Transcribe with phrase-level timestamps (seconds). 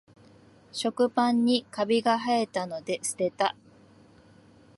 [0.71, 3.55] 食パンにカビがはえたので捨てた